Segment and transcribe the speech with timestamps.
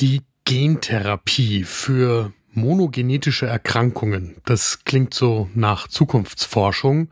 [0.00, 4.36] Die Gentherapie für monogenetische Erkrankungen.
[4.44, 7.10] Das klingt so nach Zukunftsforschung.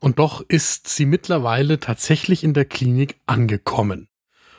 [0.00, 4.08] Und doch ist sie mittlerweile tatsächlich in der Klinik angekommen.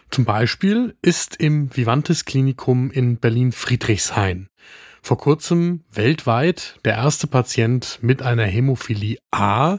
[0.09, 4.49] Zum Beispiel ist im Vivantes Klinikum in Berlin-Friedrichshain
[5.05, 9.78] vor kurzem weltweit der erste Patient mit einer Hämophilie A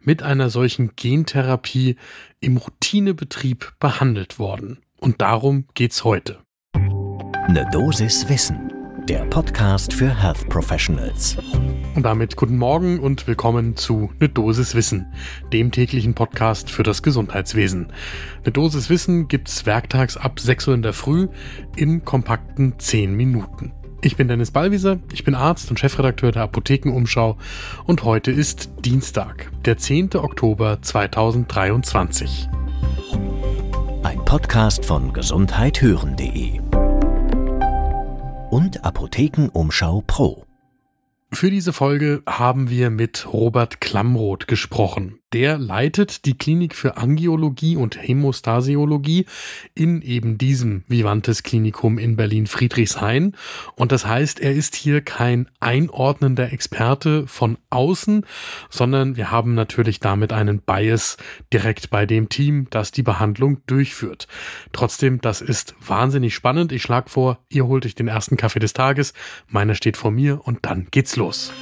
[0.00, 1.96] mit einer solchen Gentherapie
[2.40, 4.78] im Routinebetrieb behandelt worden.
[4.96, 6.38] Und darum geht's heute.
[7.44, 8.72] Eine Dosis Wissen,
[9.08, 11.36] der Podcast für Health Professionals.
[11.96, 15.12] Und damit guten Morgen und willkommen zu Ne Dosis Wissen,
[15.52, 17.92] dem täglichen Podcast für das Gesundheitswesen.
[18.46, 21.28] Ne Dosis Wissen gibt's werktags ab 6 Uhr in der Früh
[21.74, 23.72] in kompakten 10 Minuten.
[24.02, 27.36] Ich bin Dennis Ballwieser, ich bin Arzt und Chefredakteur der Apothekenumschau
[27.84, 30.14] und heute ist Dienstag, der 10.
[30.14, 32.48] Oktober 2023.
[34.04, 36.71] Ein Podcast von gesundheithören.de
[38.52, 40.44] und Apothekenumschau Pro.
[41.32, 45.21] Für diese Folge haben wir mit Robert Klamroth gesprochen.
[45.32, 49.26] Der leitet die Klinik für Angiologie und Hämostasiologie
[49.74, 53.34] in eben diesem Vivantes Klinikum in Berlin-Friedrichshain.
[53.74, 58.26] Und das heißt, er ist hier kein einordnender Experte von außen,
[58.68, 61.16] sondern wir haben natürlich damit einen Bias
[61.52, 64.28] direkt bei dem Team, das die Behandlung durchführt.
[64.72, 66.72] Trotzdem, das ist wahnsinnig spannend.
[66.72, 69.14] Ich schlage vor, ihr holt euch den ersten Kaffee des Tages.
[69.48, 71.52] Meiner steht vor mir und dann geht's los.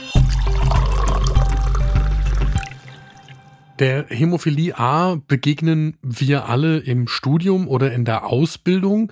[3.81, 9.11] Der Hämophilie A begegnen wir alle im Studium oder in der Ausbildung.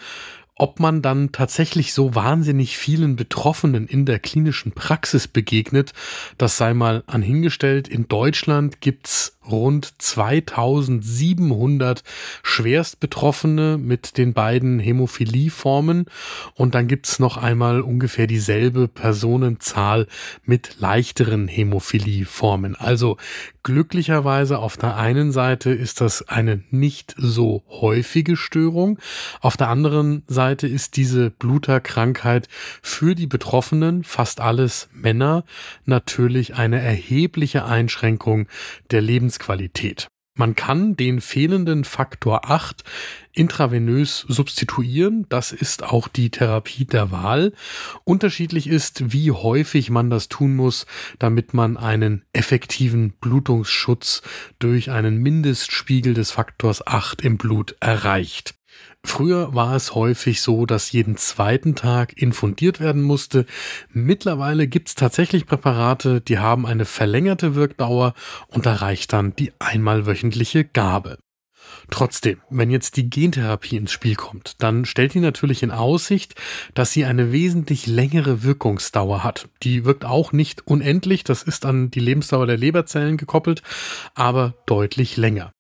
[0.57, 5.95] Ob man dann tatsächlich so wahnsinnig vielen Betroffenen in der klinischen Praxis begegnet,
[6.37, 7.89] das sei mal anhingestellt.
[7.89, 12.03] In Deutschland gibt's rund 2700
[12.43, 16.07] Schwerstbetroffene mit den beiden Hämophilieformen
[16.55, 20.07] und dann gibt's noch einmal ungefähr dieselbe Personenzahl
[20.45, 22.77] mit leichteren Hämophilieformen.
[22.77, 23.17] Also
[23.63, 28.99] glücklicherweise auf der einen Seite ist das eine nicht so häufige Störung,
[29.41, 32.49] auf der anderen Seite ist diese Bluterkrankheit
[32.83, 35.45] für die Betroffenen, fast alles Männer,
[35.85, 38.47] natürlich eine erhebliche Einschränkung
[38.91, 40.09] der Lebens Lebensqualität.
[40.37, 42.85] Man kann den fehlenden Faktor 8
[43.33, 45.27] intravenös substituieren.
[45.29, 47.53] Das ist auch die Therapie der Wahl.
[48.05, 50.87] Unterschiedlich ist, wie häufig man das tun muss,
[51.19, 54.23] damit man einen effektiven Blutungsschutz
[54.61, 58.58] durch einen Mindestspiegel des Faktors 8 im Blut erreicht.
[59.05, 63.47] Früher war es häufig so, dass jeden zweiten Tag infundiert werden musste.
[63.91, 68.15] Mittlerweile gibt es tatsächlich Präparate, die haben eine verlängerte Wirkdauer
[68.49, 71.19] und da reicht dann die einmalwöchentliche Gabe.
[71.91, 76.35] Trotzdem, wenn jetzt die Gentherapie ins Spiel kommt, dann stellt die natürlich in Aussicht,
[76.75, 79.49] dass sie eine wesentlich längere Wirkungsdauer hat.
[79.63, 83.63] Die wirkt auch nicht unendlich, das ist an die Lebensdauer der Leberzellen gekoppelt,
[84.15, 85.53] aber deutlich länger.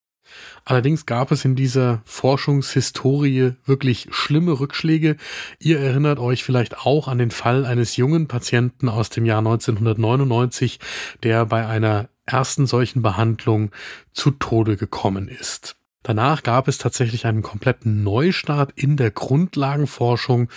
[0.64, 5.16] Allerdings gab es in dieser Forschungshistorie wirklich schlimme Rückschläge.
[5.58, 10.78] Ihr erinnert euch vielleicht auch an den Fall eines jungen Patienten aus dem Jahr 1999,
[11.22, 13.70] der bei einer ersten solchen Behandlung
[14.12, 15.76] zu Tode gekommen ist.
[16.02, 20.48] Danach gab es tatsächlich einen kompletten Neustart in der Grundlagenforschung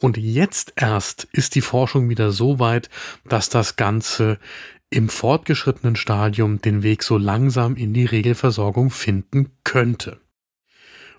[0.00, 2.90] und jetzt erst ist die Forschung wieder so weit,
[3.26, 4.38] dass das Ganze
[4.90, 10.20] im fortgeschrittenen Stadium den Weg so langsam in die Regelversorgung finden könnte.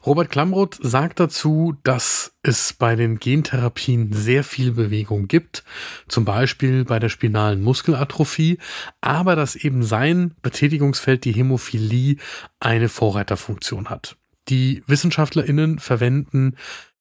[0.06, 5.64] Robert Klamroth sagt dazu, dass es bei den Gentherapien sehr viel Bewegung gibt,
[6.08, 8.60] zum Beispiel bei der spinalen Muskelatrophie,
[9.02, 12.16] aber dass eben sein Betätigungsfeld, die Hämophilie,
[12.62, 14.16] eine Vorreiterfunktion hat.
[14.48, 16.56] Die WissenschaftlerInnen verwenden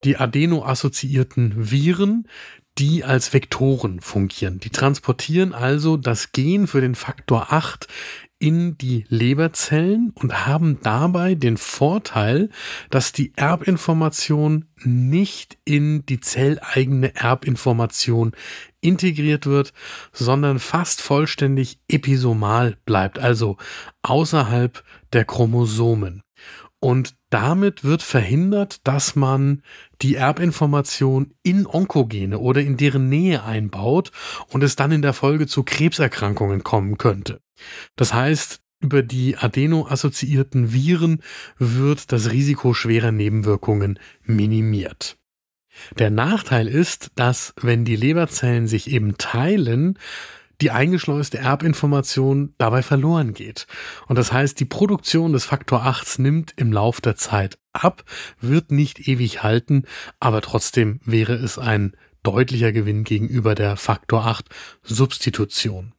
[0.05, 2.27] die adeno-assoziierten Viren,
[2.79, 4.61] die als Vektoren fungieren.
[4.61, 7.89] Die transportieren also das Gen für den Faktor 8
[8.39, 12.51] in die Leberzellen und haben dabei den Vorteil,
[12.89, 18.33] dass die Erbinformation nicht in die zelleigene Erbinformation
[18.81, 19.73] integriert wird,
[20.13, 23.57] sondern fast vollständig episomal bleibt, also
[24.03, 26.23] außerhalb der Chromosomen.
[26.81, 29.63] Und damit wird verhindert, dass man
[30.01, 34.13] die Erbinformation in Onkogene oder in deren Nähe einbaut
[34.49, 37.41] und es dann in der Folge zu Krebserkrankungen kommen könnte.
[37.97, 41.21] Das heißt, über die adeno-assoziierten Viren
[41.59, 45.19] wird das Risiko schwerer Nebenwirkungen minimiert.
[45.99, 49.99] Der Nachteil ist, dass wenn die Leberzellen sich eben teilen,
[50.61, 53.67] die eingeschleuste Erbinformation dabei verloren geht.
[54.07, 58.05] Und das heißt, die Produktion des Faktor 8 nimmt im Lauf der Zeit ab,
[58.41, 59.85] wird nicht ewig halten,
[60.19, 64.47] aber trotzdem wäre es ein deutlicher Gewinn gegenüber der Faktor 8
[64.83, 65.95] Substitution.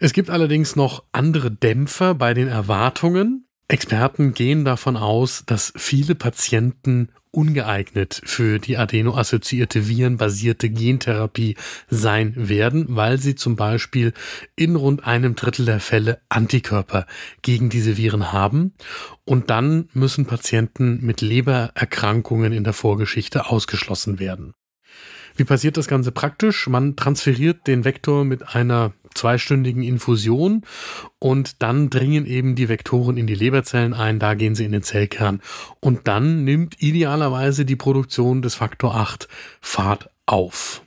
[0.00, 3.46] Es gibt allerdings noch andere Dämpfer bei den Erwartungen.
[3.66, 11.54] Experten gehen davon aus, dass viele Patienten ungeeignet für die adenoassoziierte virenbasierte Gentherapie
[11.88, 14.12] sein werden, weil sie zum Beispiel
[14.56, 17.06] in rund einem Drittel der Fälle Antikörper
[17.42, 18.74] gegen diese Viren haben.
[19.24, 24.54] Und dann müssen Patienten mit Lebererkrankungen in der Vorgeschichte ausgeschlossen werden.
[25.36, 26.66] Wie passiert das Ganze praktisch?
[26.66, 30.62] Man transferiert den Vektor mit einer zweistündigen Infusion
[31.18, 34.82] und dann dringen eben die Vektoren in die Leberzellen ein, da gehen sie in den
[34.82, 35.40] Zellkern
[35.80, 39.28] und dann nimmt idealerweise die Produktion des Faktor 8
[39.60, 40.82] Fahrt auf.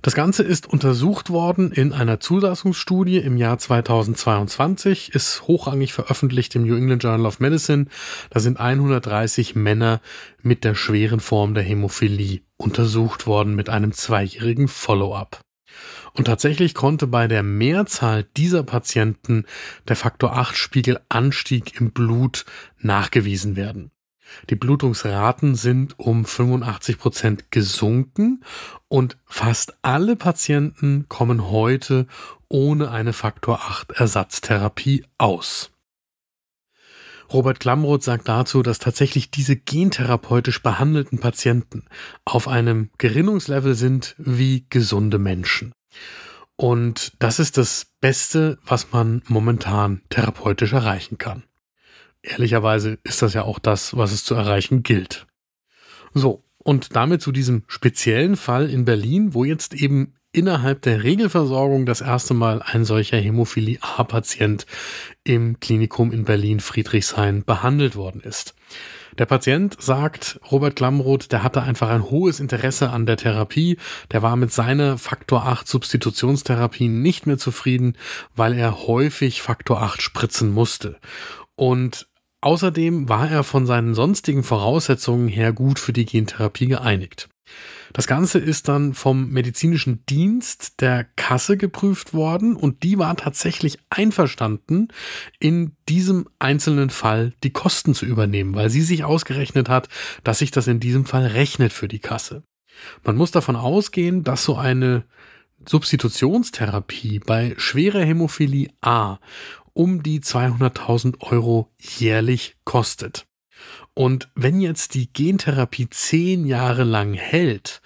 [0.00, 6.62] Das Ganze ist untersucht worden in einer Zulassungsstudie im Jahr 2022, ist hochrangig veröffentlicht im
[6.62, 7.86] New England Journal of Medicine.
[8.30, 10.00] Da sind 130 Männer
[10.40, 15.40] mit der schweren Form der Hämophilie untersucht worden mit einem zweijährigen Follow-up.
[16.14, 19.44] Und tatsächlich konnte bei der Mehrzahl dieser Patienten
[19.86, 22.44] der Faktor 8 Spiegel Anstieg im Blut
[22.78, 23.90] nachgewiesen werden.
[24.50, 28.44] Die Blutungsraten sind um 85 Prozent gesunken
[28.88, 32.06] und fast alle Patienten kommen heute
[32.48, 35.70] ohne eine Faktor 8 Ersatztherapie aus.
[37.32, 41.84] Robert Klamroth sagt dazu, dass tatsächlich diese gentherapeutisch behandelten Patienten
[42.24, 45.72] auf einem Gerinnungslevel sind wie gesunde Menschen.
[46.56, 51.44] Und das ist das Beste, was man momentan therapeutisch erreichen kann
[52.22, 55.26] ehrlicherweise ist das ja auch das, was es zu erreichen gilt.
[56.14, 61.84] So, und damit zu diesem speziellen Fall in Berlin, wo jetzt eben innerhalb der Regelversorgung
[61.84, 64.66] das erste Mal ein solcher Hämophilie A-Patient
[65.24, 68.54] im Klinikum in Berlin Friedrichshain behandelt worden ist.
[69.18, 73.78] Der Patient sagt, Robert Klamroth, der hatte einfach ein hohes Interesse an der Therapie.
[74.12, 77.96] Der war mit seiner Faktor 8 Substitutionstherapie nicht mehr zufrieden,
[78.36, 81.00] weil er häufig Faktor 8 spritzen musste.
[81.56, 82.06] Und
[82.42, 87.28] außerdem war er von seinen sonstigen Voraussetzungen her gut für die Gentherapie geeinigt.
[87.92, 93.78] Das Ganze ist dann vom medizinischen Dienst der Kasse geprüft worden und die war tatsächlich
[93.90, 94.88] einverstanden,
[95.40, 99.88] in diesem einzelnen Fall die Kosten zu übernehmen, weil sie sich ausgerechnet hat,
[100.24, 102.42] dass sich das in diesem Fall rechnet für die Kasse.
[103.04, 105.04] Man muss davon ausgehen, dass so eine
[105.66, 109.18] Substitutionstherapie bei schwerer Hämophilie A
[109.72, 113.27] um die 200.000 Euro jährlich kostet.
[113.94, 117.82] Und wenn jetzt die Gentherapie zehn Jahre lang hält,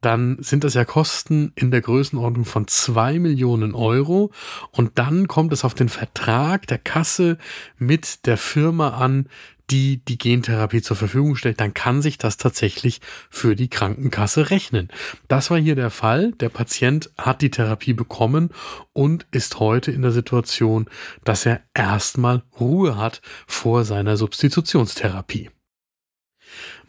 [0.00, 4.30] dann sind das ja Kosten in der Größenordnung von zwei Millionen Euro.
[4.70, 7.36] Und dann kommt es auf den Vertrag der Kasse
[7.78, 9.28] mit der Firma an,
[9.70, 13.00] die die Gentherapie zur Verfügung stellt, dann kann sich das tatsächlich
[13.30, 14.88] für die Krankenkasse rechnen.
[15.28, 16.32] Das war hier der Fall.
[16.32, 18.50] Der Patient hat die Therapie bekommen
[18.92, 20.86] und ist heute in der Situation,
[21.24, 25.50] dass er erstmal Ruhe hat vor seiner Substitutionstherapie.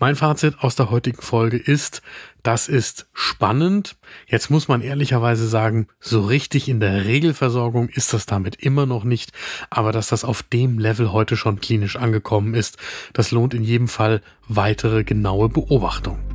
[0.01, 2.01] Mein Fazit aus der heutigen Folge ist,
[2.41, 3.97] das ist spannend.
[4.25, 9.03] Jetzt muss man ehrlicherweise sagen, so richtig in der Regelversorgung ist das damit immer noch
[9.03, 9.31] nicht.
[9.69, 12.79] Aber dass das auf dem Level heute schon klinisch angekommen ist,
[13.13, 16.30] das lohnt in jedem Fall weitere genaue Beobachtung.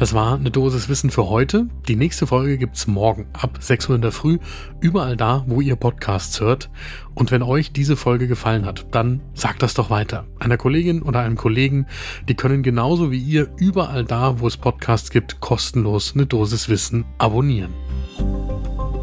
[0.00, 1.66] Das war eine Dosis Wissen für heute.
[1.86, 4.38] Die nächste Folge gibt's morgen ab 6 Uhr in der Früh,
[4.80, 6.70] überall da, wo ihr Podcasts hört.
[7.14, 10.24] Und wenn euch diese Folge gefallen hat, dann sagt das doch weiter.
[10.38, 11.84] Einer Kollegin oder einem Kollegen,
[12.30, 17.04] die können genauso wie ihr überall da, wo es Podcasts gibt, kostenlos eine Dosis Wissen
[17.18, 17.74] abonnieren.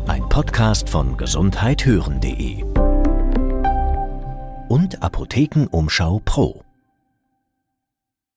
[0.07, 2.63] Ein Podcast von gesundheithören.de
[4.67, 6.66] und Apothekenumschau Pro.